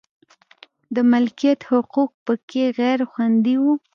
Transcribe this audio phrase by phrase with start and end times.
[0.95, 3.63] د مالکیت حقوق په کې غیر خوندي و.